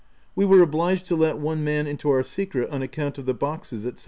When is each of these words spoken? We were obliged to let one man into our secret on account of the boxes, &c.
We 0.35 0.45
were 0.45 0.61
obliged 0.63 1.05
to 1.09 1.15
let 1.15 1.37
one 1.37 1.63
man 1.63 1.85
into 1.85 2.09
our 2.09 2.23
secret 2.23 2.71
on 2.71 2.81
account 2.81 3.19
of 3.19 3.27
the 3.27 3.35
boxes, 3.35 3.83
&c. 3.83 3.91